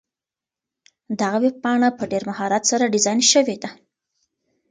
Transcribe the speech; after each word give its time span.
دغه 1.19 1.37
ویبپاڼه 1.43 1.89
په 1.97 2.03
ډېر 2.11 2.23
مهارت 2.29 2.63
سره 2.71 2.91
ډیزاین 2.93 3.19
شوې 3.31 3.57
ده. 3.63 3.69